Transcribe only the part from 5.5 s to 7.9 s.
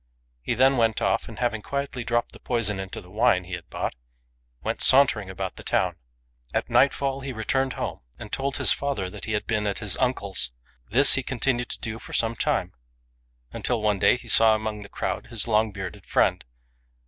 the town. At nightfall he re turned